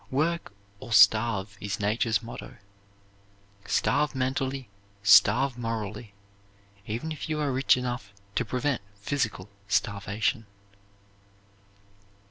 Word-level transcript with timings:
Work 0.09 0.51
or 0.79 0.91
starve 0.93 1.59
is 1.61 1.79
Nature's 1.79 2.23
motto; 2.23 2.55
starve 3.67 4.15
mentally, 4.15 4.67
starve 5.03 5.59
morally, 5.59 6.15
even 6.87 7.11
if 7.11 7.29
you 7.29 7.39
are 7.39 7.51
rich 7.51 7.77
enough 7.77 8.11
to 8.33 8.43
prevent 8.43 8.81
physical 8.95 9.47
starvation. 9.67 10.47